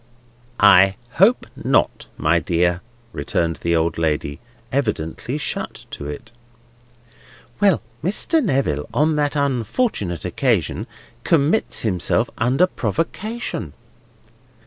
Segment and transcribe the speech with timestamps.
[0.59, 2.81] "I hope not, my dear,"
[3.13, 4.39] returned the old lady,
[4.71, 6.31] evidently shut to it.
[7.59, 7.83] "Well!
[8.03, 8.43] Mr.
[8.43, 10.87] Neville, on that unfortunate occasion,
[11.23, 13.73] commits himself under provocation."